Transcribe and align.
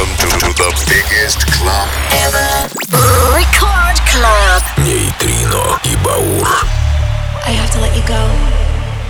Welcome 0.00 0.16
to, 0.16 0.54
the 0.56 0.70
biggest 0.88 1.44
club 1.52 1.88
ever. 2.24 2.70
Record 3.36 3.98
Club. 4.08 4.62
Нейтрино 4.78 5.78
и 5.84 5.94
Баур. 6.02 6.48
I 7.46 7.52
have 7.52 7.70
to 7.74 7.80
let 7.82 7.94
you 7.94 8.02
go. 8.08 8.18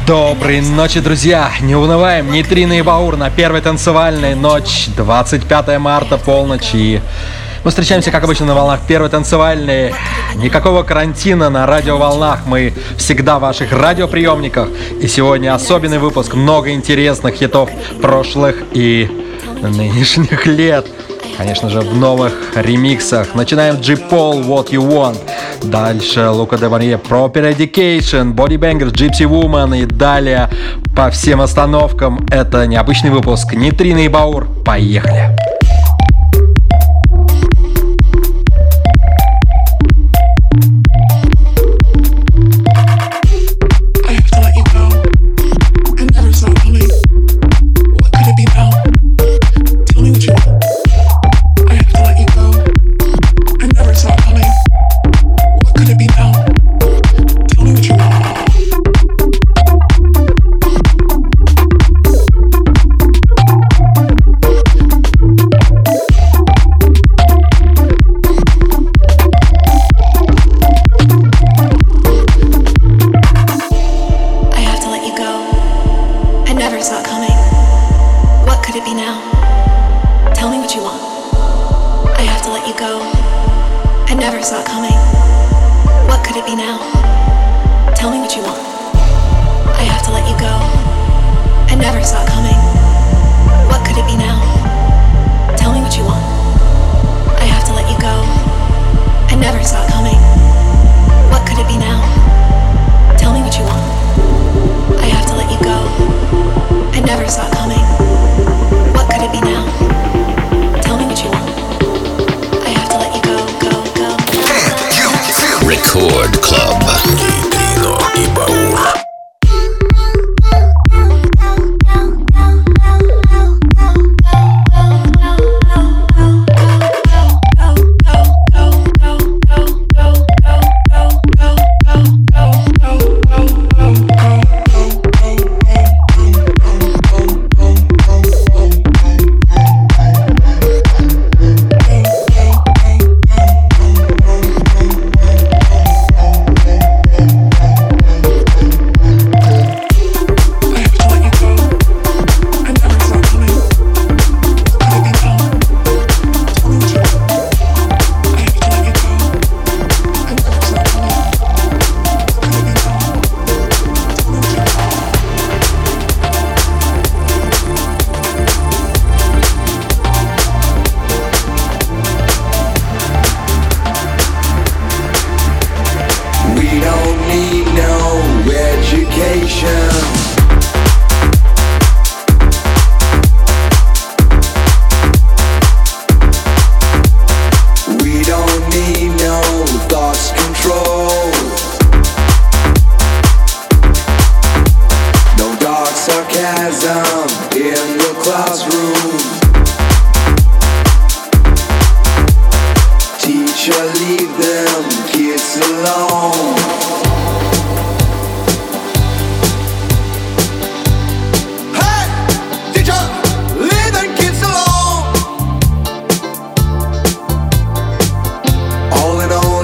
Доброй 0.04 0.60
ночи, 0.62 0.98
друзья! 0.98 1.52
Не 1.60 1.76
унываем, 1.76 2.32
Нейтрино 2.32 2.72
и 2.72 2.82
Баур 2.82 3.16
на 3.16 3.30
первой 3.30 3.60
танцевальной 3.60 4.34
ночь, 4.34 4.88
25 4.96 5.78
марта, 5.78 6.18
полночь 6.18 6.74
и... 6.74 7.00
Мы 7.62 7.70
встречаемся, 7.70 8.10
как 8.10 8.24
обычно, 8.24 8.46
на 8.46 8.56
волнах 8.56 8.80
первой 8.88 9.10
танцевальной. 9.10 9.94
Никакого 10.34 10.82
карантина 10.82 11.50
на 11.50 11.66
радиоволнах. 11.66 12.46
Мы 12.46 12.74
всегда 12.96 13.38
в 13.38 13.42
ваших 13.42 13.70
радиоприемниках. 13.70 14.68
И 15.00 15.06
сегодня 15.06 15.54
особенный 15.54 15.98
выпуск. 15.98 16.34
Много 16.34 16.72
интересных 16.72 17.34
хитов 17.36 17.70
прошлых 18.00 18.64
и 18.72 19.29
нынешних 19.68 20.46
лет. 20.46 20.86
Конечно 21.36 21.70
же, 21.70 21.80
в 21.80 21.96
новых 21.96 22.32
ремиксах. 22.54 23.34
Начинаем 23.34 23.76
G-Paul, 23.76 24.44
What 24.46 24.70
You 24.70 24.86
Want. 24.86 25.18
Дальше 25.62 26.28
Лука 26.28 26.58
де 26.58 26.68
Мария, 26.68 26.98
Proper 26.98 27.56
Education, 27.56 28.34
Body 28.34 28.58
Banger, 28.58 28.90
Gypsy 28.90 29.26
Woman. 29.26 29.82
И 29.82 29.86
далее 29.86 30.50
по 30.94 31.10
всем 31.10 31.40
остановкам. 31.40 32.26
Это 32.30 32.66
необычный 32.66 33.10
выпуск. 33.10 33.54
Нитрина 33.54 34.04
и 34.04 34.08
Баур. 34.08 34.46
Поехали! 34.64 35.49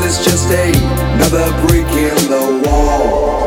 it's 0.07 0.25
just 0.25 0.49
another 0.49 1.51
brick 1.67 1.89
in 1.89 2.15
the 2.31 2.63
wall. 2.65 3.46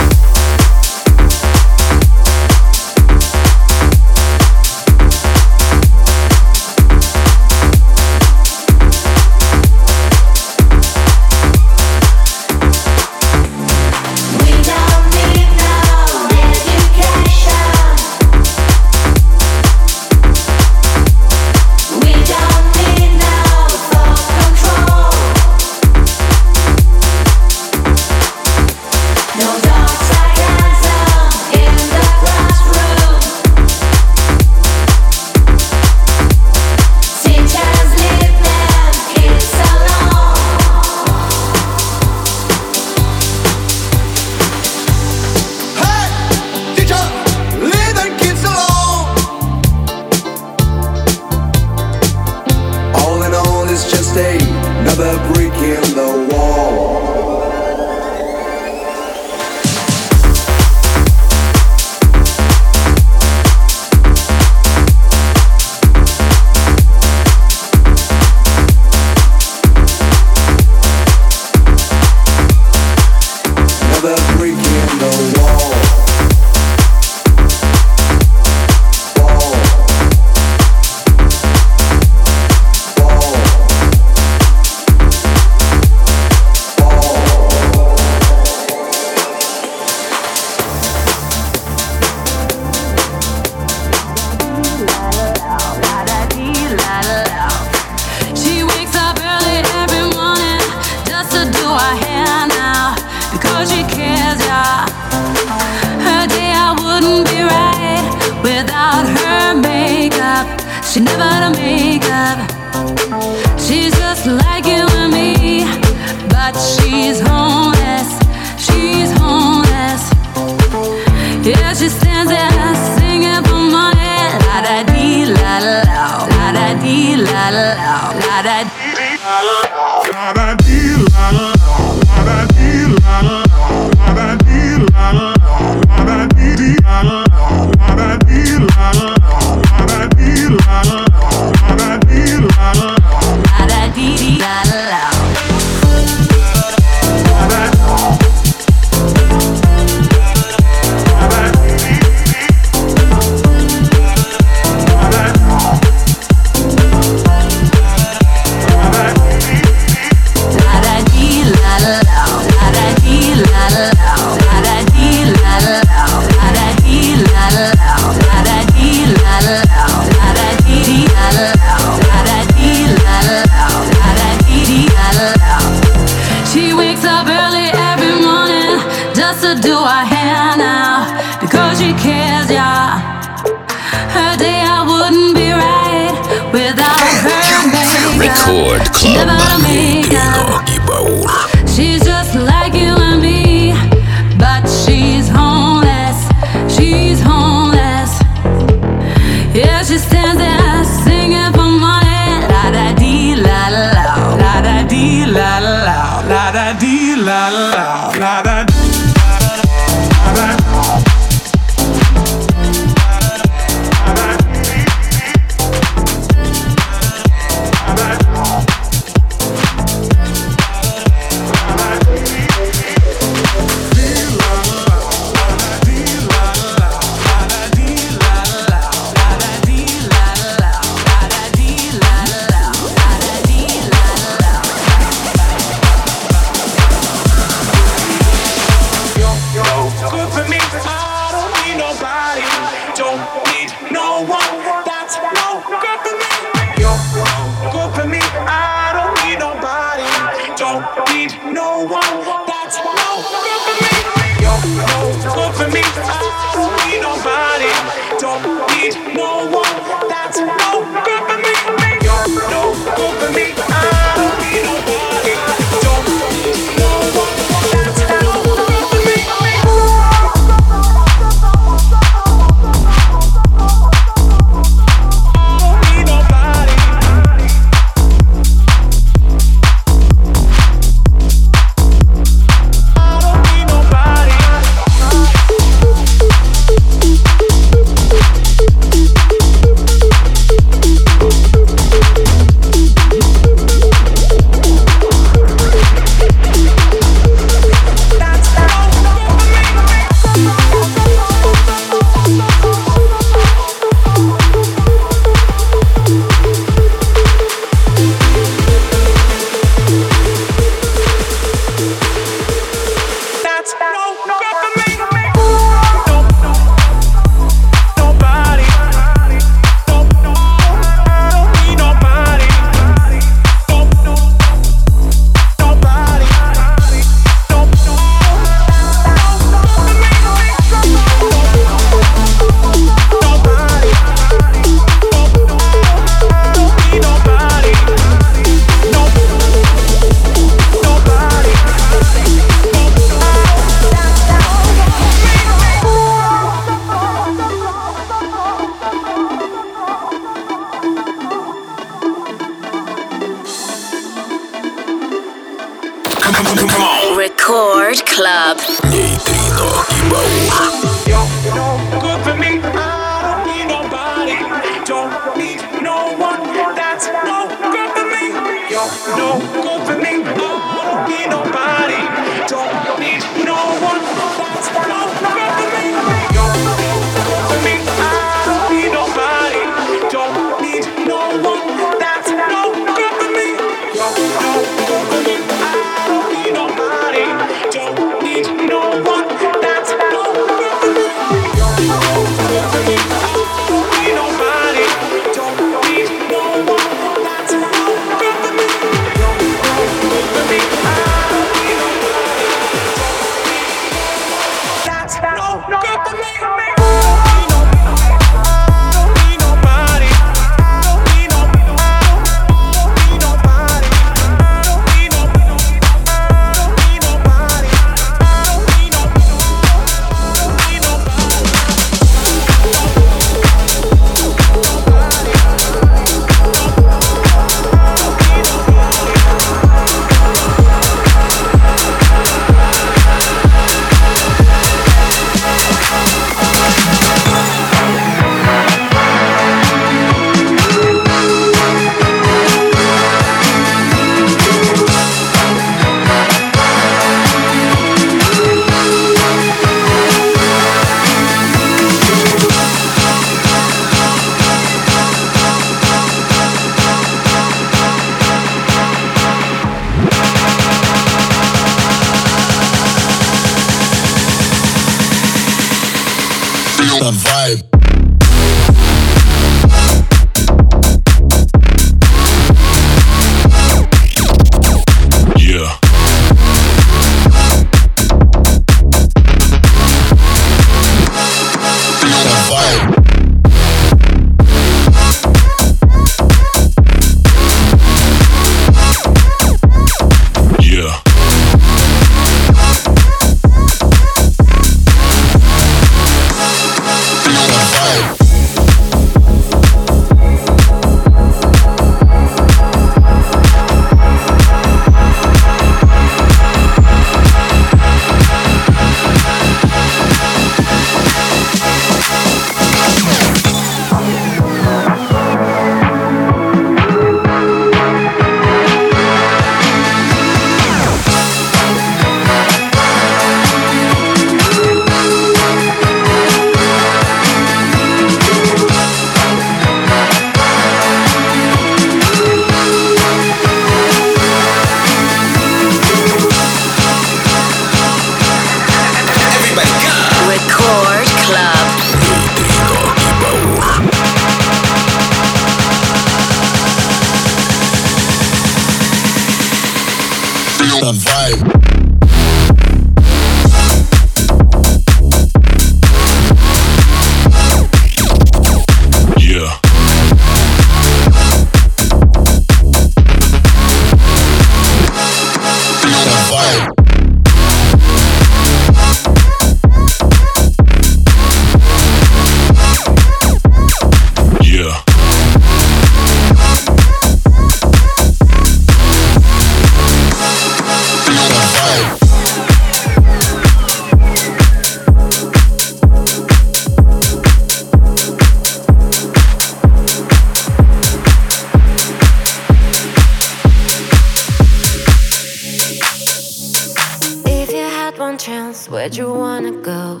one 598.14 598.18
chance, 598.18 598.68
where'd 598.68 598.96
you 598.96 599.12
wanna 599.12 599.50
go? 599.50 600.00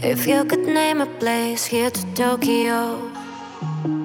If 0.00 0.26
you 0.26 0.42
could 0.46 0.66
name 0.66 1.02
a 1.02 1.06
place 1.20 1.66
here 1.66 1.90
to 1.90 2.02
Tokyo, 2.14 2.98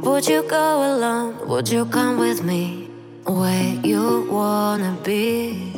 would 0.04 0.28
you 0.28 0.44
go 0.44 0.66
alone? 0.90 1.48
Would 1.48 1.70
you 1.70 1.86
come 1.86 2.18
with 2.18 2.44
me? 2.44 2.90
Where 3.24 3.80
you 3.90 4.28
wanna 4.30 4.98
be? 5.04 5.72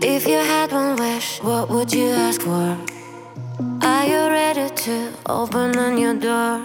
If 0.00 0.26
you 0.26 0.40
had 0.54 0.72
one 0.72 0.96
wish, 0.96 1.42
what 1.42 1.68
would 1.68 1.92
you 1.92 2.08
ask 2.26 2.40
for? 2.40 2.68
Are 3.82 4.06
you 4.12 4.22
ready 4.40 4.70
to 4.84 4.96
open 5.26 5.76
a 5.76 5.90
new 5.90 6.14
door? 6.18 6.64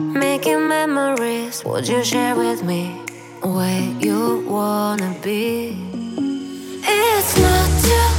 Making 0.00 0.66
memories, 0.66 1.62
would 1.64 1.86
you 1.86 2.02
share 2.02 2.34
with 2.34 2.64
me? 2.64 2.82
Where 3.42 3.86
you 4.06 4.44
wanna 4.48 5.14
be? 5.22 5.78
It's 6.88 7.32
not 7.38 7.70
too 7.82 8.15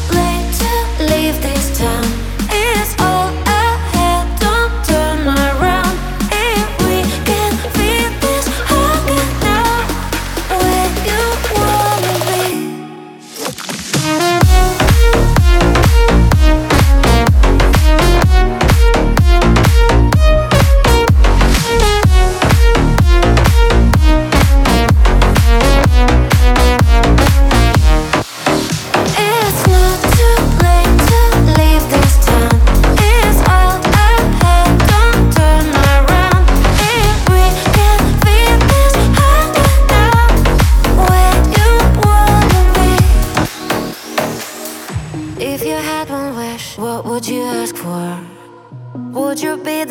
leave 1.27 1.41
this 1.41 1.77
town. 1.77 2.16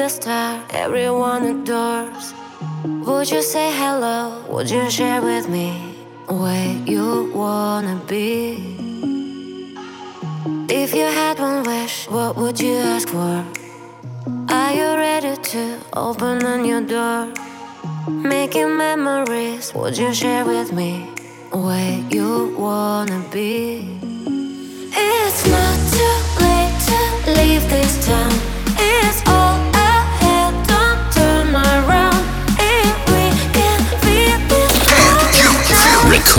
star 0.08 0.62
everyone 0.70 1.44
adores. 1.46 2.32
Would 2.84 3.30
you 3.30 3.42
say 3.42 3.72
hello? 3.72 4.44
Would 4.48 4.70
you 4.70 4.88
share 4.90 5.20
with 5.20 5.48
me 5.48 5.96
where 6.28 6.76
you 6.86 7.32
wanna 7.34 8.00
be? 8.06 8.76
If 10.68 10.94
you 10.94 11.06
had 11.20 11.38
one 11.38 11.64
wish, 11.64 12.08
what 12.08 12.36
would 12.36 12.60
you 12.60 12.76
ask 12.76 13.08
for? 13.08 13.44
Are 14.48 14.72
you 14.72 14.88
ready 14.96 15.36
to 15.36 15.78
open 15.92 16.44
a 16.44 16.56
new 16.58 16.86
door? 16.86 17.32
Making 18.08 18.76
memories, 18.76 19.74
would 19.74 19.98
you 19.98 20.14
share 20.14 20.44
with 20.44 20.72
me 20.72 21.10
where 21.50 21.98
you 22.10 22.54
wanna 22.56 23.24
be? 23.32 23.98
It's 24.92 25.40
not 25.54 25.78
too 25.94 26.16
late 26.44 26.76
to 26.90 27.00
leave 27.38 27.64
this 27.68 28.06
town. 28.06 28.55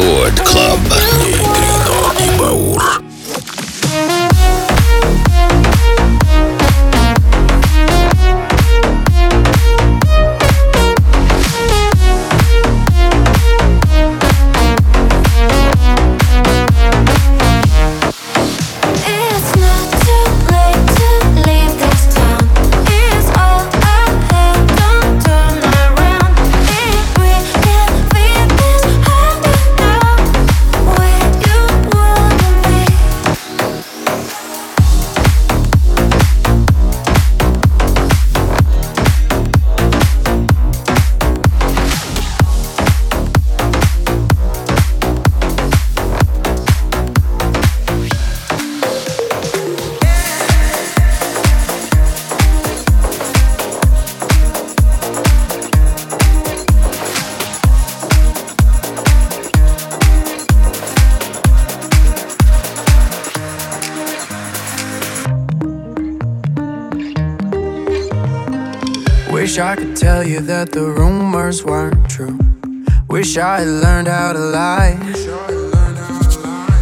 Record 0.07 0.39
Club. 0.45 1.46
You 70.37 70.43
that 70.45 70.71
the 70.71 70.85
rumors 70.85 71.63
weren't 71.63 72.09
true. 72.09 72.37
Wish 73.07 73.37
I 73.37 73.59
had 73.59 73.67
learned 73.67 74.07
how 74.07 74.33
to 74.33 74.39
lie. 74.39 74.97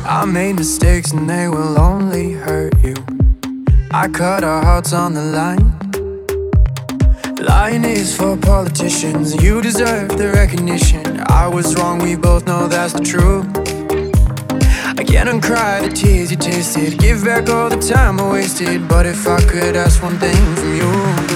I 0.05 0.25
made 0.25 0.55
mistakes 0.55 1.11
and 1.11 1.29
they 1.29 1.47
will 1.47 1.79
only 1.79 2.33
hurt 2.33 2.73
you. 2.83 2.95
I 3.91 4.07
cut 4.07 4.43
our 4.43 4.61
hearts 4.61 4.93
on 4.93 5.13
the 5.13 5.25
line. 5.39 5.67
Lying 7.39 7.85
is 7.85 8.15
for 8.17 8.35
politicians, 8.37 9.41
you 9.43 9.61
deserve 9.61 10.17
the 10.17 10.31
recognition. 10.31 11.21
I 11.27 11.47
was 11.47 11.75
wrong, 11.75 11.99
we 11.99 12.15
both 12.15 12.47
know 12.47 12.67
that's 12.67 12.93
the 12.93 13.03
truth. 13.03 13.47
I 14.99 15.03
can't 15.03 15.29
uncry 15.29 15.81
the 15.87 15.91
tears 15.93 16.31
you 16.31 16.37
tasted, 16.37 16.99
give 16.99 17.23
back 17.23 17.49
all 17.49 17.69
the 17.69 17.79
time 17.79 18.19
I 18.19 18.31
wasted. 18.31 18.87
But 18.87 19.05
if 19.05 19.27
I 19.27 19.39
could 19.41 19.75
ask 19.75 20.01
one 20.01 20.17
thing 20.17 20.41
from 20.55 20.75
you, 20.75 21.35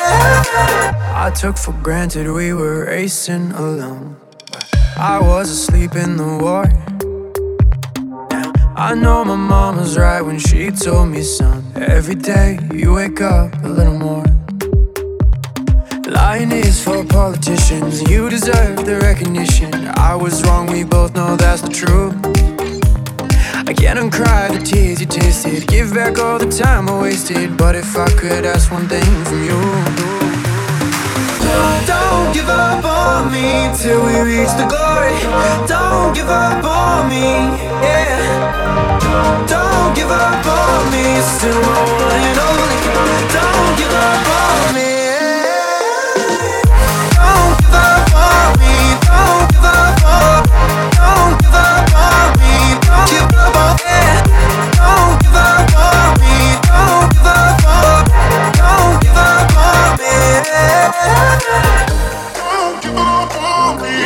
I 0.00 1.32
took 1.34 1.56
for 1.56 1.72
granted 1.82 2.30
we 2.30 2.52
were 2.52 2.86
racing 2.86 3.52
alone. 3.52 4.16
I 4.96 5.18
was 5.20 5.50
asleep 5.50 5.94
in 5.96 6.16
the 6.16 6.38
war. 6.42 6.64
I 8.76 8.94
know 8.94 9.24
my 9.24 9.34
mom 9.34 9.76
was 9.76 9.98
right 9.98 10.22
when 10.22 10.38
she 10.38 10.70
told 10.70 11.08
me, 11.08 11.22
son. 11.22 11.64
Every 11.74 12.14
day 12.14 12.58
you 12.72 12.94
wake 12.94 13.20
up 13.20 13.52
a 13.64 13.68
little 13.68 13.98
more. 13.98 14.24
Lying 16.06 16.52
is 16.52 16.82
for 16.82 17.04
politicians, 17.04 18.08
you 18.08 18.30
deserve 18.30 18.86
the 18.86 18.98
recognition. 19.02 19.72
I 19.96 20.14
was 20.14 20.44
wrong, 20.44 20.66
we 20.66 20.84
both 20.84 21.14
know 21.14 21.36
that's 21.36 21.62
the 21.62 21.70
truth. 21.70 22.14
I 23.68 23.74
can't 23.74 23.98
uncry 23.98 24.48
the 24.48 24.64
tears 24.64 24.98
you 24.98 25.06
tasted, 25.06 25.68
give 25.68 25.92
back 25.92 26.18
all 26.18 26.38
the 26.38 26.48
time 26.50 26.88
I 26.88 27.02
wasted. 27.02 27.58
But 27.58 27.74
if 27.74 27.98
I 27.98 28.08
could 28.08 28.46
ask 28.46 28.72
one 28.72 28.88
thing 28.88 29.04
from 29.26 29.44
you, 29.44 29.60
don't 31.84 32.32
give 32.32 32.48
up 32.48 32.82
on 32.82 33.30
me 33.30 33.68
till 33.76 34.00
we 34.06 34.16
reach 34.24 34.48
the 34.56 34.64
glory. 34.72 35.12
Don't 35.68 36.14
give 36.16 36.30
up 36.30 36.64
on 36.64 37.10
me, 37.10 37.28
yeah. 37.84 39.44
Don't 39.46 39.94
give 39.94 40.10
up 40.10 40.46
on 40.46 40.90
me, 40.90 41.20
still 41.20 41.60
and 41.60 42.38
only. 42.48 42.78
Don't 43.36 43.76
give 43.76 43.92
up 43.92 44.28
on 44.28 44.42
me. 44.42 44.47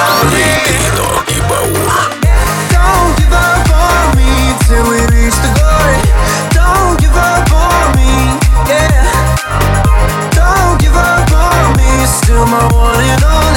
Still 12.23 12.45
my 12.45 12.63
one 12.73 13.03
and 13.03 13.23
all. 13.23 13.48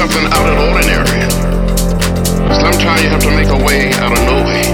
Something 0.00 0.32
out 0.32 0.48
of 0.48 0.56
ordinary. 0.72 1.20
Sometimes 2.56 3.02
you 3.04 3.10
have 3.12 3.20
to 3.20 3.32
make 3.36 3.52
a 3.52 3.60
way 3.68 3.92
out 4.00 4.16
of 4.16 4.20
no 4.24 4.36
way. 4.48 4.64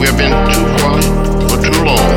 We 0.00 0.08
have 0.08 0.16
been 0.16 0.32
too 0.48 0.64
quiet 0.80 1.04
for 1.44 1.60
too 1.60 1.76
long. 1.84 2.08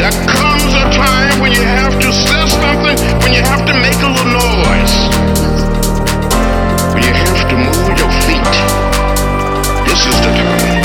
There 0.00 0.16
comes 0.32 0.72
a 0.72 0.88
time 0.96 1.44
when 1.44 1.52
you 1.52 1.60
have 1.60 2.00
to 2.00 2.08
say 2.08 2.40
something, 2.48 2.96
when 3.20 3.32
you 3.36 3.44
have 3.52 3.68
to 3.68 3.74
make 3.84 4.00
a 4.00 4.10
little 4.16 4.32
noise. 4.32 4.96
When 6.96 7.04
you 7.04 7.12
have 7.20 7.44
to 7.52 7.56
move 7.68 7.92
your 8.00 8.12
feet. 8.24 8.54
This 9.84 10.00
is 10.08 10.16
the 10.24 10.32
time. 10.40 10.80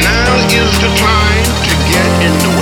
Now 0.00 0.32
is 0.48 0.72
the 0.80 0.90
time 0.96 1.44
to 1.68 1.72
get 1.92 2.08
in 2.24 2.32
the 2.40 2.52
way. 2.56 2.61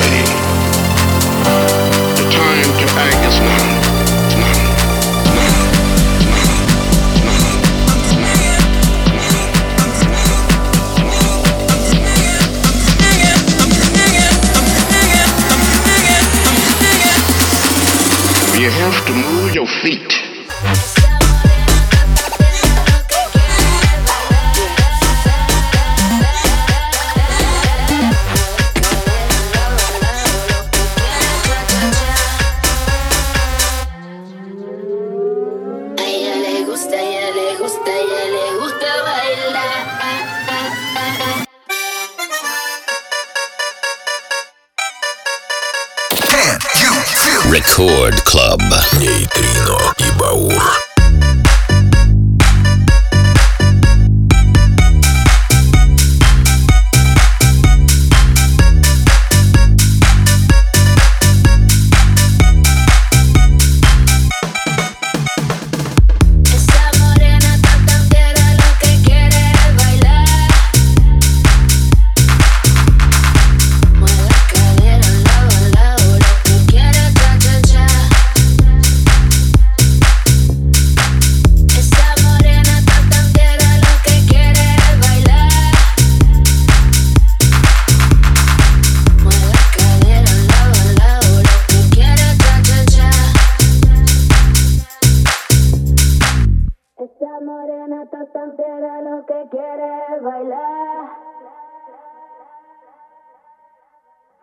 Fiera, 98.56 99.02
lo 99.02 99.26
que 99.26 99.48
quiere 99.50 100.20
bailar. 100.20 101.04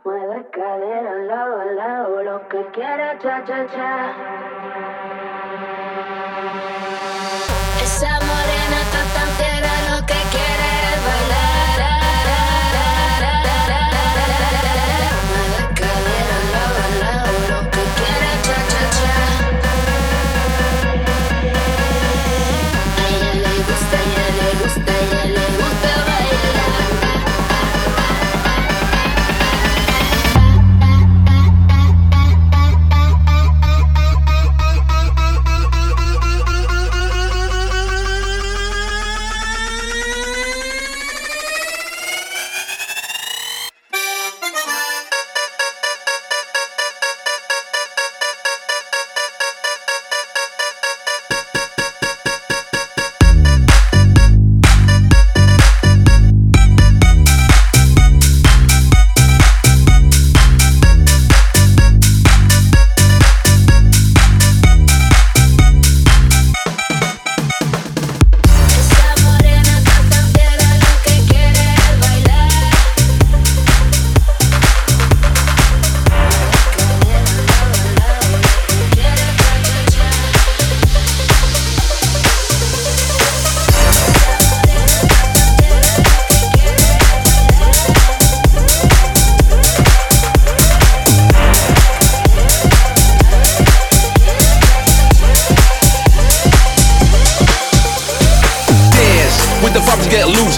Mueve 0.03 0.49
cadera 0.51 1.11
al 1.11 1.27
lado 1.27 1.61
al 1.61 1.75
lado, 1.75 2.23
lo 2.23 2.47
que 2.47 2.65
quiere 2.71 3.17
cha 3.19 3.43
cha 3.43 3.65
cha. 3.67 4.13
Esa 7.83 8.26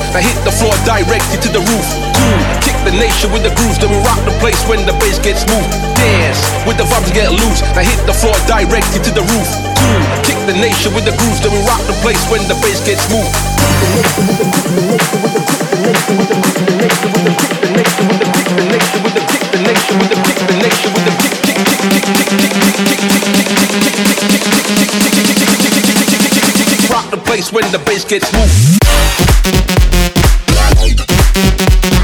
Now 0.10 0.26
hit 0.26 0.42
the 0.42 0.52
floor 0.52 0.74
directly 0.90 1.38
to 1.38 1.50
the 1.54 1.62
roof. 1.62 1.88
Cool, 2.18 2.42
kick 2.66 2.74
the 2.82 2.92
nation 2.98 3.32
with 3.32 3.46
the 3.46 3.54
grooves. 3.54 3.78
Then 3.78 3.94
we 3.94 4.02
rock 4.02 4.18
the 4.26 4.34
place 4.42 4.58
when 4.66 4.82
the 4.90 4.94
bass 4.98 5.22
gets 5.22 5.46
moved. 5.46 5.70
Dance 5.96 6.42
with 6.66 6.78
the 6.82 6.84
vibes 6.90 7.14
get 7.14 7.30
loose. 7.30 7.62
Now 7.78 7.86
hit 7.86 8.02
the 8.10 8.14
floor 8.18 8.34
directly 8.50 9.00
to 9.06 9.12
the 9.14 9.22
roof. 9.22 9.50
Cool, 9.78 10.02
kick 10.26 10.40
the 10.50 10.58
nation 10.58 10.98
with 10.98 11.06
the 11.06 11.14
grooves. 11.14 11.40
Then 11.46 11.54
we 11.54 11.62
rock 11.70 11.86
the 11.86 11.94
place 12.02 12.26
when 12.34 12.42
the 12.50 12.58
bass 12.58 12.82
gets 12.82 13.06
moved. 13.14 13.30
Rock 26.90 27.06
the 27.12 27.22
place 27.24 27.54
when 27.54 27.72
the 27.72 27.78
bass 27.86 28.04
gets 28.06 28.34
smooth. 31.34 31.90
Rock 31.90 31.99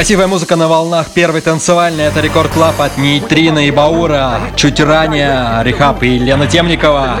Красивая 0.00 0.28
музыка 0.28 0.56
на 0.56 0.66
волнах 0.66 1.10
первой 1.10 1.42
танцевальной. 1.42 2.04
Это 2.04 2.22
Рекорд 2.22 2.50
Клаб 2.52 2.80
от 2.80 2.96
Нейтрина 2.96 3.66
и 3.66 3.70
Баура. 3.70 4.40
Чуть 4.56 4.80
ранее 4.80 5.62
Рехаб 5.62 6.02
и 6.02 6.18
Лена 6.18 6.46
Темникова. 6.46 7.20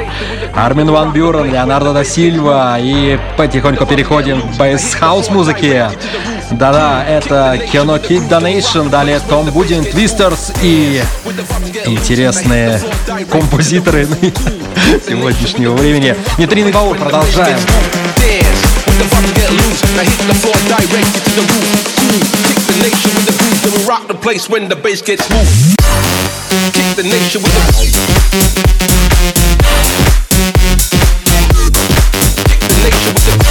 Армин 0.54 0.90
Ван 0.90 1.12
Бюрен, 1.12 1.52
Леонардо 1.52 1.92
да 1.92 2.04
Сильва. 2.04 2.78
И 2.80 3.18
потихоньку 3.36 3.84
переходим 3.84 4.40
к 4.40 4.56
бейс-хаус 4.56 5.28
музыке. 5.28 5.90
Да-да, 6.52 7.04
это 7.06 7.58
Кино 7.70 7.98
Kid 7.98 8.26
Donation, 8.30 8.88
далее 8.88 9.20
Том 9.28 9.50
Будин, 9.50 9.84
Твистерс 9.84 10.50
и 10.62 11.02
интересные 11.84 12.80
композиторы 13.30 14.08
сегодняшнего 15.06 15.74
времени. 15.74 16.16
Нейтрин 16.38 16.68
и 16.68 16.72
Баур, 16.72 16.96
продолжаем. 16.96 17.58
Loose. 19.50 19.82
Now 19.96 20.02
hit 20.02 20.28
the 20.28 20.34
floor 20.34 20.54
directly 20.68 21.02
to 21.02 21.30
the 21.36 21.42
roof. 21.42 21.90
Kick 22.10 22.49
the 22.70 22.82
nation 22.82 23.10
with 23.14 23.26
the 23.26 23.34
grooves. 23.38 23.62
Then 23.62 23.72
we 23.74 23.84
rock 23.88 24.06
the 24.06 24.14
place 24.14 24.48
when 24.48 24.68
the 24.68 24.76
bass 24.76 25.02
gets 25.02 25.24
smooth. 25.26 25.76
Kick 26.74 26.96
the 26.96 27.02
nation 27.02 27.42
with 27.42 27.52
the 27.52 27.62
Kick 32.46 32.60
the 32.60 32.76
nation 32.84 33.14
with 33.14 33.24
the 33.26 33.49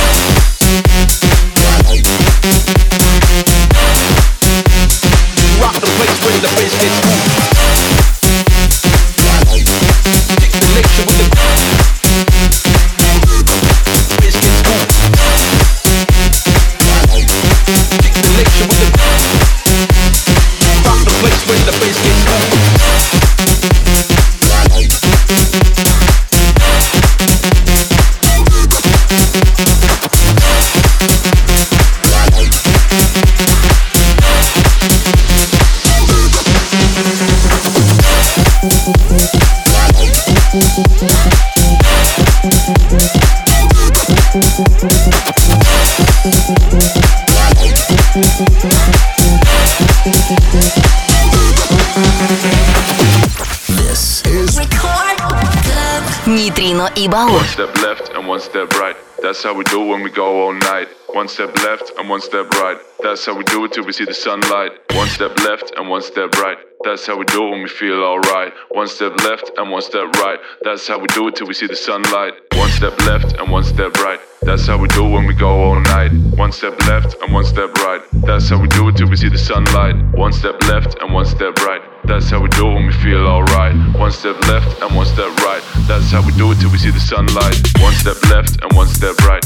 One 57.11 57.43
step 57.45 57.75
left 57.77 58.09
and 58.13 58.27
one 58.27 58.39
step 58.39 58.71
right. 58.73 58.95
That's 59.23 59.41
how 59.41 59.55
we 59.55 59.63
do 59.63 59.79
when 59.79 60.03
we 60.03 60.11
go 60.11 60.43
all 60.43 60.53
night. 60.53 60.89
One 61.19 61.27
step 61.27 61.53
left 61.65 61.91
and 61.97 62.07
one 62.07 62.21
step 62.21 62.49
right. 62.51 62.77
That's 63.03 63.25
how 63.25 63.35
we 63.35 63.43
do 63.43 63.65
it 63.65 63.73
till 63.73 63.83
we 63.83 63.91
see 63.91 64.05
the 64.05 64.13
sunlight. 64.13 64.71
One 64.93 65.09
step 65.09 65.37
left 65.39 65.73
and 65.75 65.89
one 65.89 66.01
step 66.01 66.31
right. 66.35 66.57
That's 66.85 67.05
how 67.05 67.17
we 67.17 67.25
do 67.25 67.45
it 67.45 67.49
when 67.51 67.61
we 67.61 67.67
feel 67.67 68.01
alright. 68.05 68.53
One 68.69 68.87
step 68.87 69.17
left 69.27 69.51
and 69.57 69.69
one 69.69 69.81
step 69.81 70.07
right. 70.23 70.39
That's 70.61 70.87
how 70.87 70.97
we 70.97 71.07
do 71.07 71.27
it 71.27 71.35
till 71.35 71.47
we 71.47 71.53
see 71.53 71.67
the 71.67 71.75
sunlight. 71.75 72.35
One 72.53 72.69
step 72.69 72.97
left 73.01 73.33
and 73.33 73.51
one 73.51 73.65
step 73.65 73.97
right. 73.97 74.21
That's 74.43 74.65
how 74.65 74.77
we 74.77 74.87
do 74.87 75.07
it 75.07 75.09
when 75.09 75.25
we 75.25 75.33
go 75.33 75.49
all 75.49 75.81
night. 75.81 76.13
One 76.37 76.53
step 76.53 76.79
left 76.87 77.21
and 77.21 77.33
one 77.33 77.43
step 77.43 77.73
right. 77.83 78.01
That's 78.23 78.47
how 78.47 78.61
we 78.61 78.69
do 78.69 78.87
it 78.87 78.95
till 78.95 79.09
we 79.09 79.17
see 79.17 79.27
the 79.27 79.37
sunlight. 79.37 79.97
One 80.15 80.31
step 80.31 80.63
left 80.71 80.95
and 81.01 81.13
one 81.13 81.25
step 81.25 81.53
right. 81.67 81.81
That's 82.05 82.29
how 82.29 82.41
we 82.41 82.47
do 82.47 82.65
it 82.71 82.73
when 82.75 82.85
we 82.85 82.93
feel 82.93 83.27
alright. 83.27 83.75
One 83.99 84.11
step 84.13 84.39
left 84.47 84.81
and 84.81 84.95
one 84.95 85.05
step 85.05 85.35
right. 85.43 85.61
That's 85.85 86.11
how 86.11 86.25
we 86.25 86.31
do 86.39 86.49
it 86.53 86.61
till 86.61 86.71
we 86.71 86.77
see 86.77 86.91
the 86.91 87.05
sunlight. 87.11 87.59
One 87.83 87.93
step 87.95 88.23
left 88.31 88.63
and 88.63 88.71
one 88.71 88.87
step 88.87 89.17
right. 89.27 89.43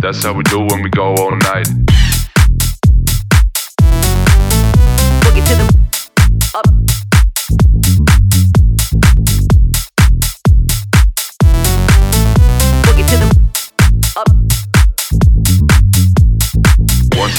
That's 0.00 0.24
how 0.24 0.32
we 0.32 0.42
do 0.44 0.60
when 0.60 0.82
we 0.82 0.88
go 0.90 1.14
all 1.16 1.36
night. 1.36 1.68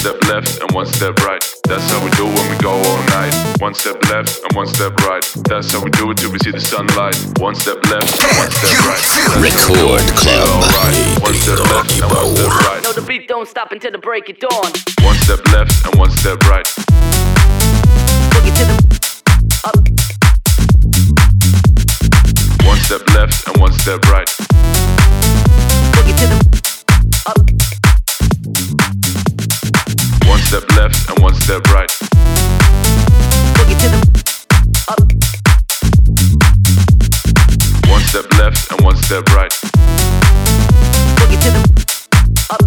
Step 0.00 0.16
left 0.32 0.62
and 0.62 0.72
one 0.72 0.86
step 0.86 1.14
right. 1.28 1.44
That's 1.68 1.84
how 1.92 2.02
we 2.02 2.10
do 2.12 2.24
when 2.24 2.50
we 2.50 2.56
go 2.56 2.72
all 2.72 3.02
night. 3.12 3.34
One 3.60 3.74
step 3.74 4.02
left 4.08 4.40
and 4.42 4.56
one 4.56 4.66
step 4.66 4.96
right. 5.04 5.22
That's 5.44 5.70
how 5.72 5.84
we 5.84 5.90
do 5.90 6.10
it 6.10 6.16
till 6.16 6.32
we 6.32 6.38
see 6.38 6.52
the 6.52 6.60
sunlight. 6.60 7.16
One 7.38 7.54
step 7.54 7.84
left 7.84 8.08
and 8.16 8.38
one 8.40 8.50
step 8.50 8.80
right. 8.88 8.96
That's 8.96 9.12
how 9.12 9.36
we 9.36 9.50
do 9.50 9.60
it 9.60 9.60
Record 9.60 9.76
when 9.76 10.00
we 10.00 10.16
feel 10.16 10.40
Club. 10.40 10.64
alright. 10.64 11.20
One 11.20 11.34
step 11.36 11.60
left 11.68 11.92
and 12.00 12.08
one 12.16 12.32
step 12.32 12.48
right. 12.64 12.82
No, 12.82 12.92
the 12.94 13.02
beat 13.06 13.28
don't 13.28 13.46
stop 13.46 13.72
until 13.72 13.92
the 13.92 13.98
break 13.98 14.30
of 14.30 14.38
dawn. 14.38 14.72
One 15.04 15.16
step 15.20 15.44
left 15.52 15.84
and 15.84 15.94
one 16.00 16.10
step 16.10 16.40
right. 16.48 16.64
Boogie 18.32 18.56
to 18.56 18.64
the 18.72 18.76
up. 19.68 19.76
One 22.64 22.78
step 22.88 23.04
left 23.12 23.46
and 23.48 23.60
one 23.60 23.72
step 23.74 24.00
right. 24.08 24.28
Boogie 25.92 26.16
to 26.16 26.26
the 26.32 26.40
up. 27.26 27.79
One 30.40 30.46
step 30.48 30.76
left 30.76 31.10
and 31.10 31.18
one 31.22 31.34
step 31.34 31.62
right. 31.68 31.90
Boogie 33.56 33.76
to 33.78 33.88
the 33.92 33.98
up. 34.88 35.00
One 37.90 38.00
step 38.00 38.32
left 38.38 38.72
and 38.72 38.80
one 38.82 38.96
step 38.96 39.28
right. 39.34 39.52
Boogie 41.20 41.40
to 41.42 41.50
the 41.52 41.60
up. 42.50 42.64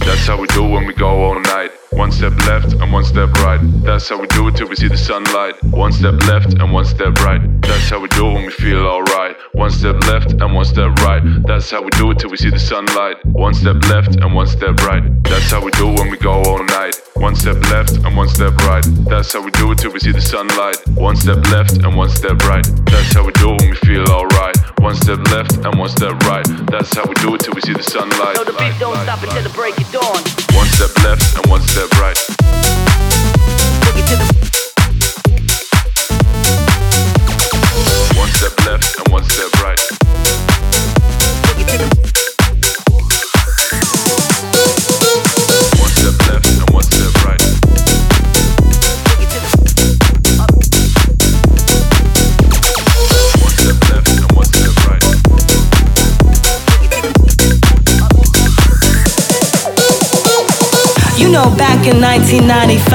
That's 0.00 0.26
how 0.26 0.40
we 0.40 0.46
do 0.48 0.62
when 0.64 0.86
we 0.86 0.94
go 0.94 1.08
all 1.08 1.40
night. 1.40 1.75
One 1.96 2.12
step 2.12 2.36
left 2.44 2.74
and 2.74 2.92
one 2.92 3.04
step 3.04 3.32
right. 3.40 3.58
That's 3.82 4.06
how 4.10 4.20
we 4.20 4.26
do 4.26 4.46
it 4.48 4.56
till 4.56 4.68
we 4.68 4.76
see 4.76 4.86
the 4.86 4.98
sunlight. 4.98 5.54
One 5.64 5.92
step 5.92 6.20
left 6.28 6.52
and 6.52 6.70
one 6.70 6.84
step 6.84 7.14
right. 7.24 7.40
That's 7.62 7.88
how 7.88 8.00
we 8.00 8.08
do 8.08 8.28
it 8.28 8.34
when 8.34 8.44
we 8.44 8.52
feel 8.52 8.86
alright. 8.86 9.34
One 9.52 9.70
step 9.70 9.96
left 10.06 10.32
and 10.32 10.54
one 10.54 10.66
step 10.66 10.92
right. 11.00 11.22
That's 11.46 11.70
how 11.70 11.82
we 11.82 11.88
do 11.92 12.10
it 12.10 12.18
till 12.18 12.28
we 12.28 12.36
see 12.36 12.50
the 12.50 12.58
sunlight. 12.58 13.24
One 13.24 13.54
step 13.54 13.76
left 13.88 14.16
and 14.16 14.34
one 14.34 14.46
step 14.46 14.76
right. 14.82 15.02
That's 15.24 15.50
how 15.50 15.64
we 15.64 15.70
do 15.70 15.88
it 15.88 15.98
when 15.98 16.10
we 16.10 16.18
go 16.18 16.42
all 16.42 16.62
night. 16.64 17.00
One 17.14 17.34
step 17.34 17.56
left 17.72 17.96
and 17.96 18.14
one 18.14 18.28
step 18.28 18.54
right. 18.68 18.84
That's 19.08 19.32
how 19.32 19.42
we 19.42 19.50
do 19.52 19.72
it 19.72 19.78
till 19.78 19.90
we 19.90 20.00
see 20.00 20.12
the 20.12 20.20
sunlight. 20.20 20.76
One 20.96 21.16
step 21.16 21.46
left 21.50 21.78
and 21.78 21.96
one 21.96 22.10
step 22.10 22.36
right. 22.44 22.66
That's 22.92 23.14
how 23.14 23.24
we 23.24 23.32
do 23.32 23.54
it 23.54 23.62
when 23.62 23.70
we 23.70 23.76
feel 23.76 24.04
alright. 24.10 24.56
One 24.80 24.94
step 24.94 25.18
left 25.32 25.56
and 25.64 25.78
one 25.78 25.88
step 25.88 26.12
right. 26.28 26.46
That's 26.68 26.94
how 26.94 27.06
we 27.06 27.14
do 27.24 27.34
it 27.34 27.40
till 27.40 27.54
we 27.54 27.62
see 27.62 27.72
the 27.72 27.82
sunlight. 27.82 28.36
No, 28.36 28.44
the 28.44 28.52
beat 28.52 28.78
don't 28.78 29.00
stop 29.02 29.22
until 29.22 29.42
the 29.42 29.54
break 29.56 29.78
of 29.78 29.90
dawn. 29.90 30.55
One 30.78 30.88
step 30.90 31.04
left 31.04 31.36
and 31.38 31.46
one 31.46 31.62
step 31.62 31.90
right. 31.92 32.16
Boogie 33.80 34.04
to 34.08 34.16
the 34.16 34.26
One 38.18 38.28
step 38.28 38.66
left 38.66 38.98
and 38.98 39.08
one 39.10 39.24
step 39.24 39.50
right. 39.62 40.45
Know, 61.36 61.52
back 61.56 61.84
in 61.84 62.00
1995, 62.00 62.88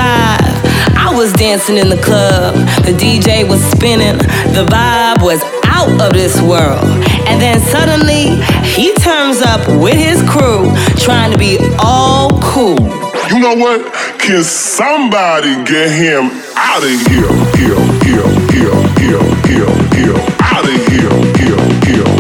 I 0.98 1.14
was 1.14 1.32
dancing 1.34 1.78
in 1.78 1.90
the 1.90 2.02
club. 2.02 2.56
The 2.90 2.94
DJ 2.98 3.48
was 3.48 3.62
spinning, 3.70 4.18
the 4.58 4.66
vibe 4.66 5.22
was 5.22 5.46
out 5.70 5.94
of 6.02 6.14
this 6.14 6.42
world. 6.42 6.90
And 7.30 7.38
then 7.38 7.62
suddenly, 7.62 8.42
he 8.66 8.94
turns 8.98 9.46
up 9.46 9.62
with 9.78 9.94
his 9.94 10.26
crew, 10.26 10.74
trying 10.98 11.32
to 11.32 11.38
be 11.38 11.62
all 11.78 12.34
cool. 12.42 12.82
You 13.30 13.38
know 13.46 13.54
what? 13.62 13.94
Can 14.18 14.42
somebody 14.44 15.54
get 15.64 15.94
him 15.94 16.34
out 16.58 16.82
of 16.82 16.98
here? 17.14 17.30
Here, 17.62 17.78
here, 18.10 18.26
here, 18.50 18.82
here, 19.06 19.22
here, 19.46 19.74
here. 20.02 20.20
Out 20.42 20.66
of 20.66 20.78
here, 20.90 21.14
here, 21.38 21.62
here, 21.86 22.11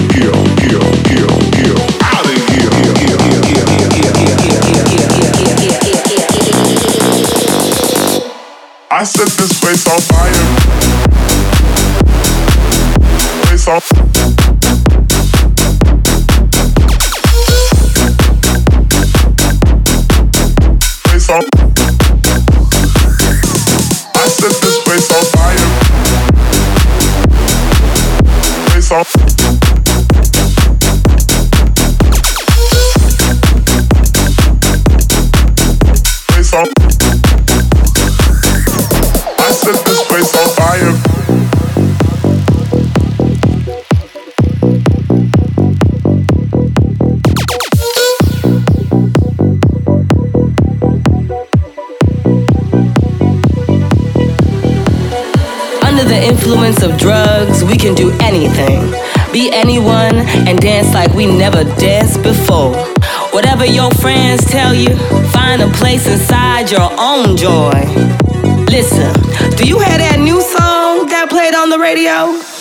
I 9.01 9.03
set 9.03 9.29
this 9.29 9.59
place 9.59 9.87
on 9.87 10.10
of 56.83 56.97
drugs, 56.97 57.63
we 57.63 57.77
can 57.77 57.93
do 57.95 58.11
anything. 58.21 58.91
Be 59.31 59.51
anyone 59.51 60.15
and 60.47 60.59
dance 60.59 60.93
like 60.93 61.13
we 61.13 61.25
never 61.25 61.63
danced 61.63 62.21
before. 62.23 62.75
Whatever 63.31 63.65
your 63.65 63.91
friends 63.91 64.45
tell 64.45 64.73
you, 64.73 64.95
find 65.31 65.61
a 65.61 65.69
place 65.71 66.07
inside 66.07 66.71
your 66.71 66.89
own 66.97 67.37
joy. 67.37 67.81
Listen, 68.69 69.13
do 69.57 69.67
you 69.67 69.79
hear 69.79 69.97
that 69.97 70.19
new 70.19 70.41
song 70.41 71.07
that 71.07 71.27
played 71.29 71.55
on 71.55 71.69
the 71.69 71.79
radio? 71.79 72.60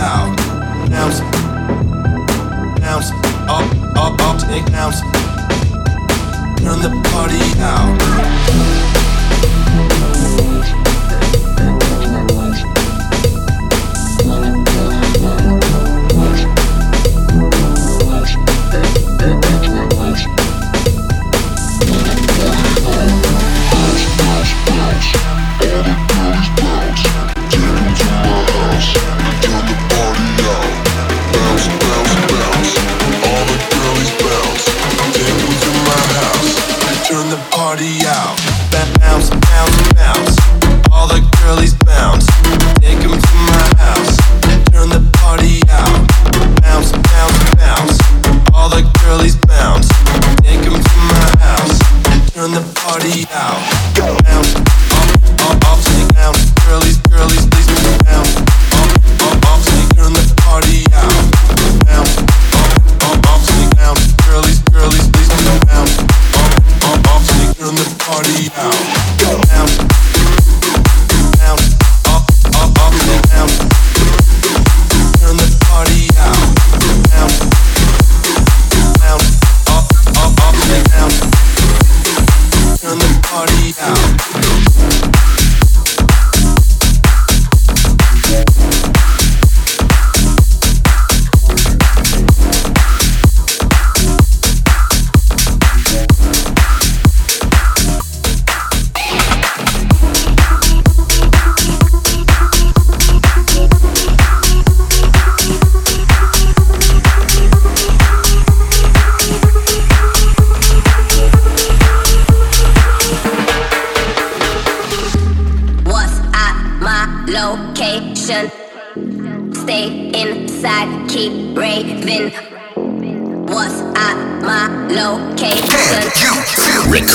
out, 0.00 0.40
up, 3.48 3.64
up, 3.96 4.20
up, 4.20 4.40
take 4.40 4.64
bounce. 4.72 5.00
Turn 6.60 6.80
the 6.80 6.90
party 7.10 7.40
out. 7.60 8.49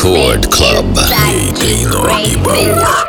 Record 0.06 0.52
Club. 0.52 0.94
Dino 1.58 2.06
Ibauer. 2.22 3.05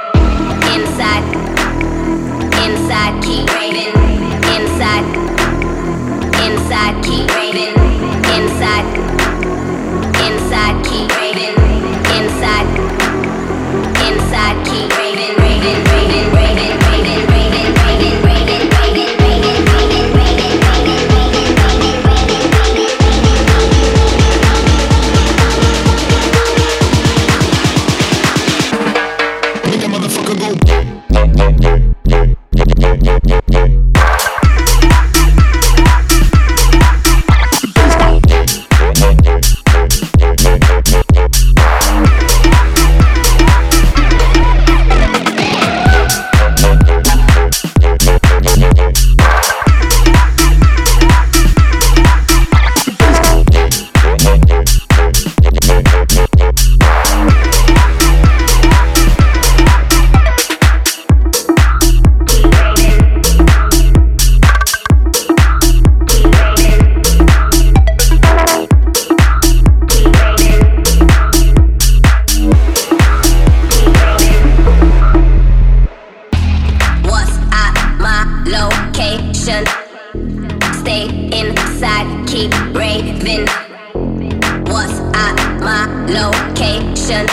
location. 86.09 87.27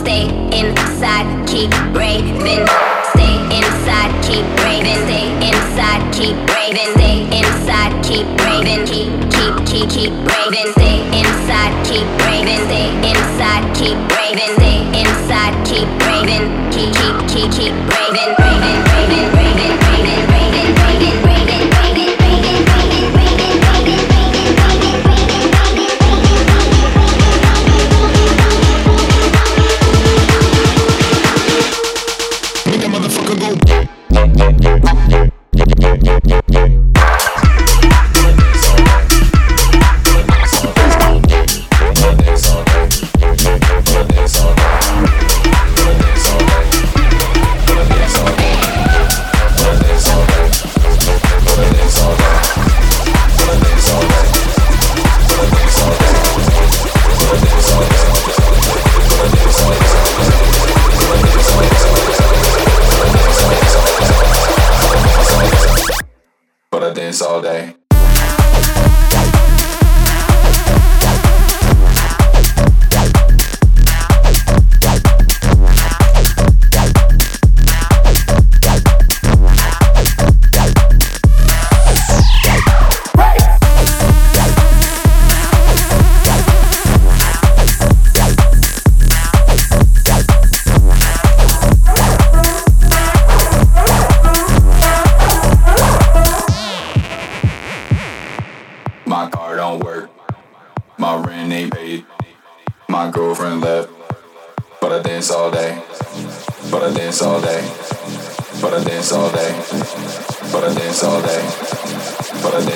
Stay 0.00 0.28
inside, 0.52 1.26
keep 1.48 1.70
raving. 1.94 2.66
Stay 3.12 3.36
inside, 3.56 4.12
keep 4.22 4.44
raving. 4.60 5.00
Stay 5.08 5.32
inside, 5.40 6.02
keep 6.12 6.36
raving. 6.52 6.92
Stay 6.94 7.24
inside, 7.32 7.92
keep 8.04 8.26
raving. 8.44 8.84
Keep, 8.84 9.10
keep, 9.32 9.54
keep, 9.66 9.88
keep 9.90 10.12
raving. 10.28 10.72
Stay 10.72 11.00
inside, 11.20 11.74
keep 11.86 12.06
raving. 12.20 12.62
Stay 12.68 12.88
inside, 13.10 13.64
keep 13.74 13.96
raving. 14.12 14.52
Stay 14.56 14.78
inside, 15.00 15.54
keep 15.66 15.88
raving. 16.04 16.46
Keep, 16.70 16.92
keep, 16.94 17.16
keep, 17.28 17.50
keep 17.52 17.72
raving. 17.72 18.30
Raving, 18.38 18.80
raving, 18.92 19.26
raving, 19.32 19.76
raving. 19.80 20.33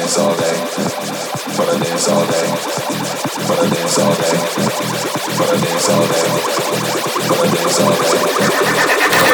dance 0.09 0.20
all 0.20 0.34
day, 0.36 0.56
but 1.59 1.68
I 1.68 1.78
dance 1.84 2.09
all 2.09 2.24
day, 2.24 2.48
but 3.46 3.59
I 3.59 3.68
dance 3.68 3.98
all 3.98 4.14
day, 4.16 4.40
but 5.36 5.48
I 5.50 5.61
dance 5.61 5.88
all 5.90 6.06
day, 6.09 6.28
but 7.28 7.38
I 7.38 7.48
dance 7.52 7.80
all 7.80 7.92
day. 7.92 8.16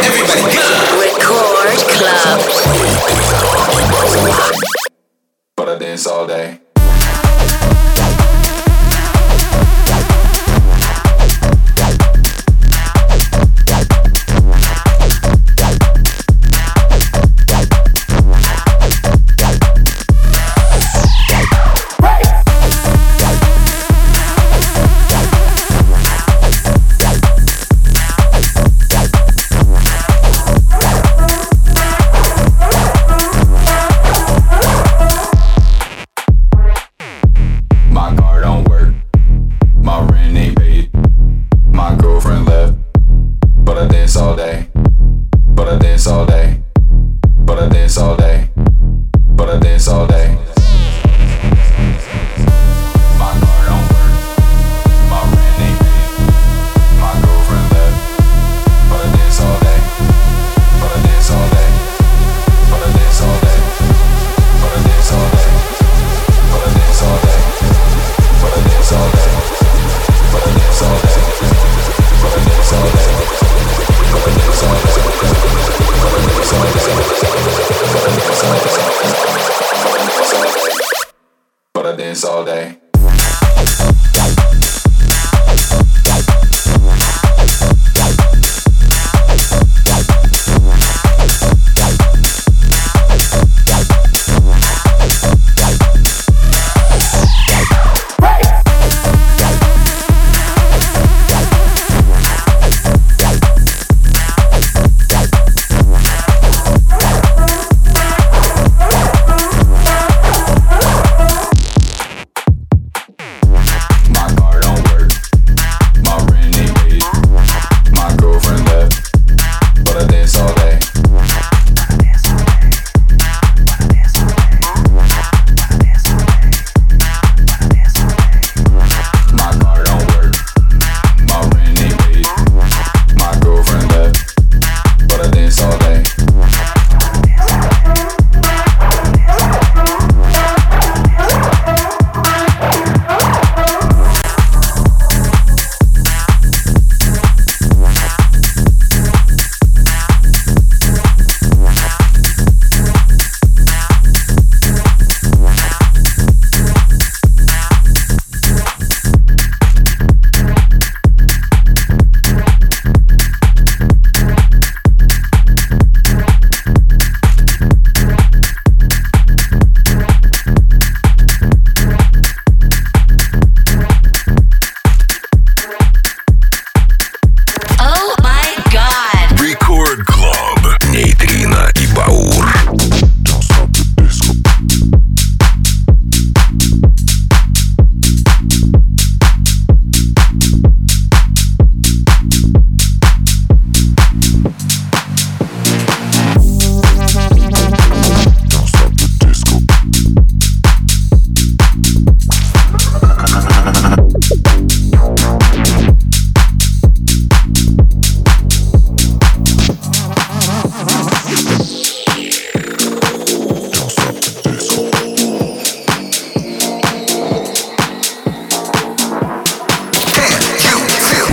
Everybody 0.02 0.42
go! 0.50 0.66
Record 0.98 1.78
club. 1.94 2.38
But 5.54 5.68
I 5.68 5.78
dance 5.78 6.06
all 6.08 6.26
day. 6.26 6.63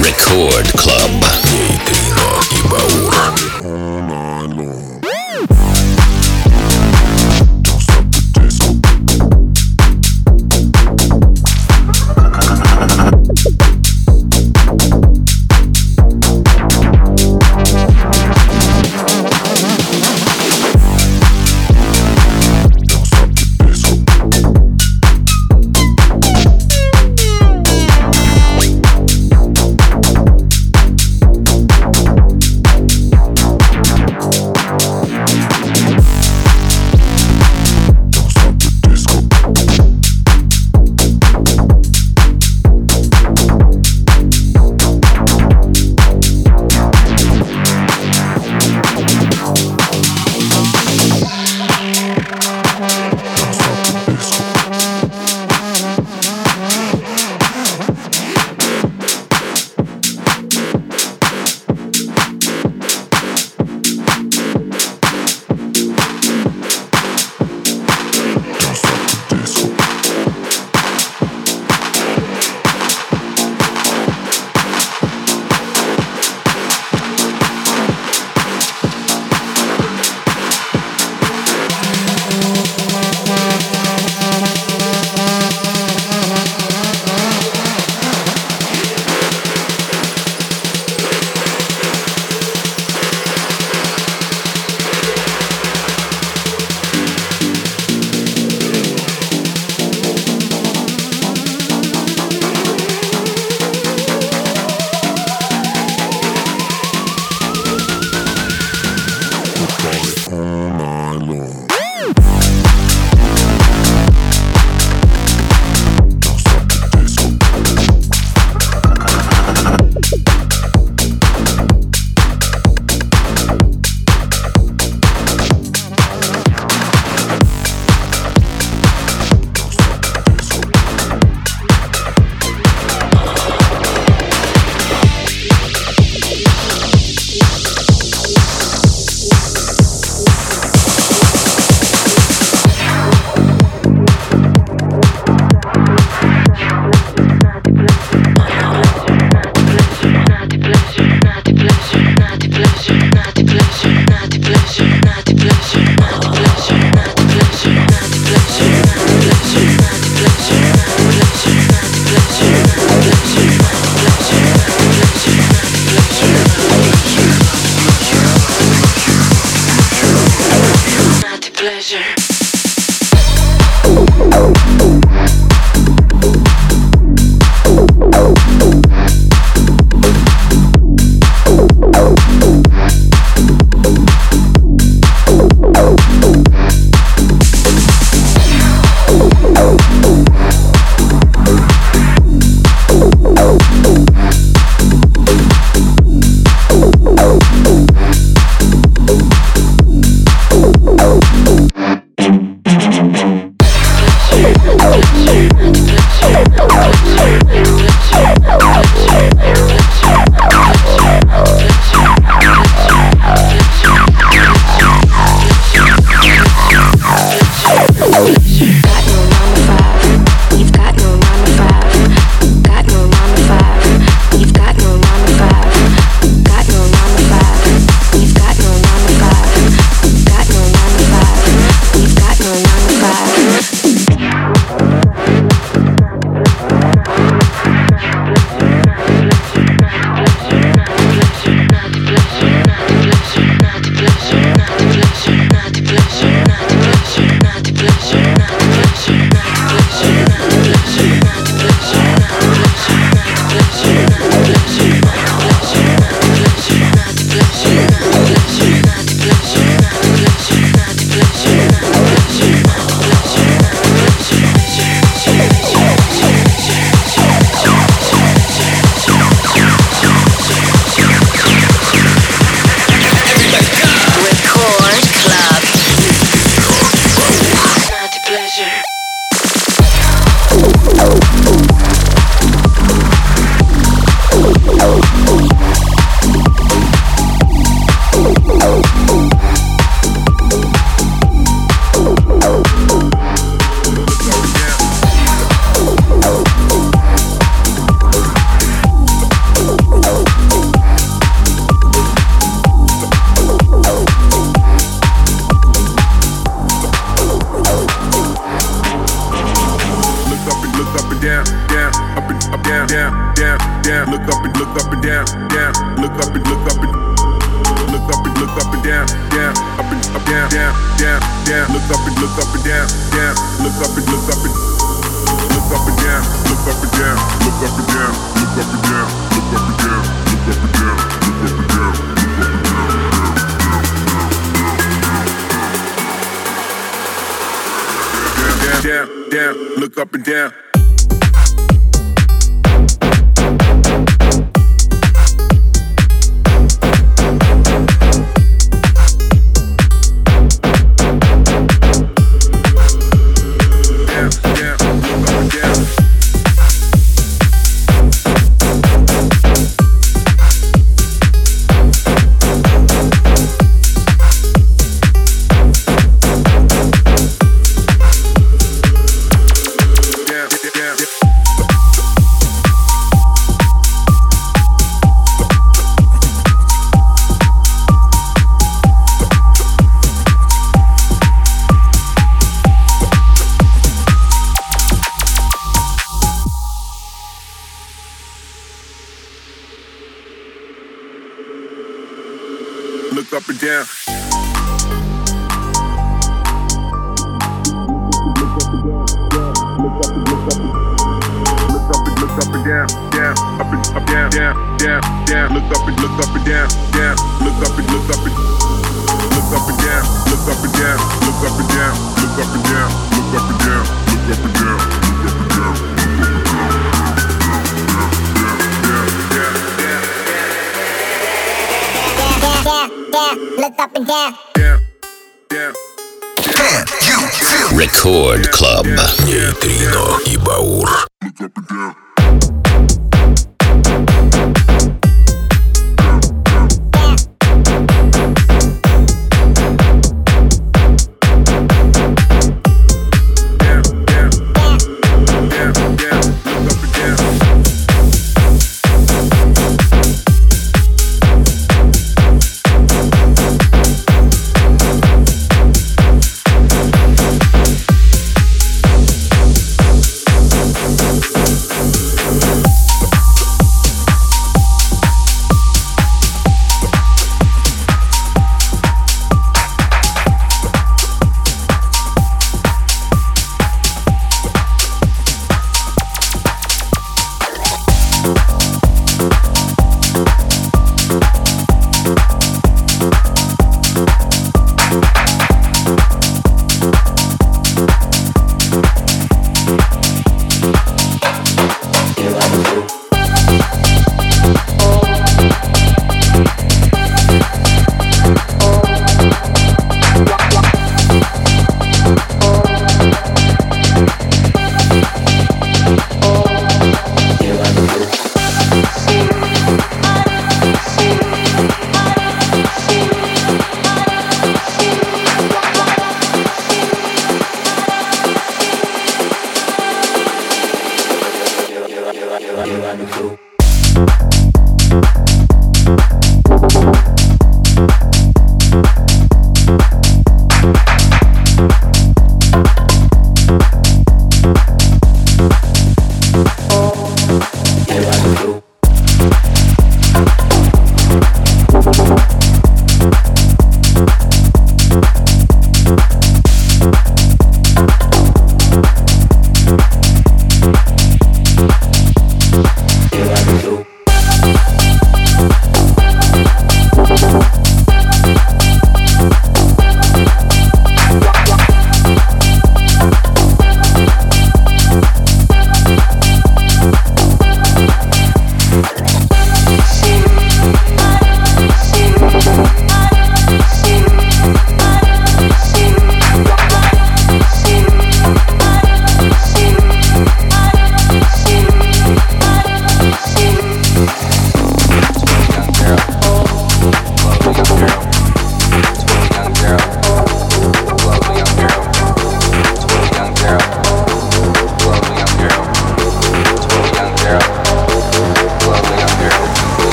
Record 0.00 0.72
Club. 0.72 1.10
Нейтрино 1.52 2.40
и 2.50 2.62
Баур. 2.68 3.59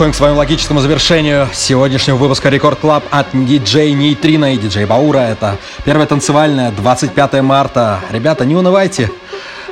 подходим 0.00 0.12
к 0.14 0.16
своему 0.16 0.38
логическому 0.38 0.80
завершению 0.80 1.46
сегодняшнего 1.52 2.16
выпуска 2.16 2.48
Рекорд 2.48 2.78
Клаб 2.78 3.04
от 3.10 3.26
диджей 3.34 3.92
Нейтрина 3.92 4.54
и 4.54 4.56
диджей 4.56 4.86
Баура. 4.86 5.18
Это 5.18 5.58
первая 5.84 6.06
танцевальная, 6.06 6.70
25 6.70 7.42
марта. 7.42 8.00
Ребята, 8.10 8.46
не 8.46 8.56
унывайте. 8.56 9.10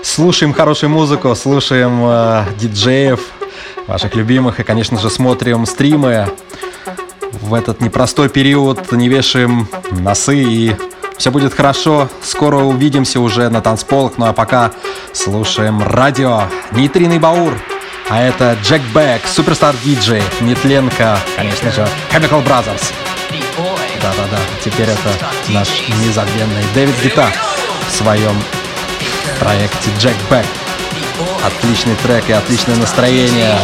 Слушаем 0.03 0.53
хорошую 0.53 0.91
музыку, 0.91 1.35
слушаем 1.35 2.01
э, 2.03 2.45
диджеев, 2.61 3.21
ваших 3.87 4.15
любимых, 4.17 4.61
и, 4.61 4.65
конечно 4.65 5.01
же, 5.01 5.09
смотрим 5.09 5.65
стримы. 5.65 6.29
В 7.33 7.55
этот 7.55 7.81
непростой 7.81 8.29
период 8.29 8.93
не 8.93 9.09
вешаем 9.09 9.67
носы 9.93 10.43
и 10.43 10.77
все 11.17 11.31
будет 11.31 11.55
хорошо. 11.55 12.11
Скоро 12.23 12.57
увидимся 12.57 13.21
уже 13.21 13.49
на 13.49 13.63
танцполах. 13.63 14.19
Ну 14.19 14.27
а 14.27 14.35
пока 14.35 14.73
слушаем 15.15 15.83
радио. 15.83 16.43
Нейтриный 16.73 17.19
Баур. 17.19 17.53
Баур. 17.53 17.78
А 18.11 18.23
это 18.23 18.57
Джек 18.63 18.81
Бэк, 18.95 19.27
Суперстар 19.27 19.75
Диджей, 19.85 20.23
Нетленко, 20.41 21.19
конечно 21.37 21.71
же, 21.71 21.87
Chemical 22.11 22.43
Brothers. 22.43 22.93
Да-да-да, 24.01 24.39
теперь 24.65 24.89
это 24.89 25.13
наш 25.49 25.69
незабвенный 26.03 26.65
Дэвид 26.75 26.95
Гита 27.03 27.27
в 27.87 27.95
своем 27.95 28.43
проекте 29.39 29.91
Джек 29.99 30.17
Бэк. 30.31 30.47
Отличный 31.45 31.97
трек 31.97 32.29
и 32.31 32.33
отличное 32.33 32.77
настроение. 32.77 33.59